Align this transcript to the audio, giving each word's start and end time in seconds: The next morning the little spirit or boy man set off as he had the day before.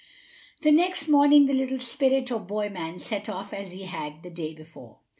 The 0.61 0.71
next 0.71 1.07
morning 1.07 1.45
the 1.45 1.53
little 1.53 1.77
spirit 1.77 2.31
or 2.31 2.39
boy 2.39 2.69
man 2.69 2.97
set 2.97 3.29
off 3.29 3.53
as 3.53 3.71
he 3.71 3.83
had 3.83 4.23
the 4.23 4.31
day 4.31 4.51
before. 4.55 4.97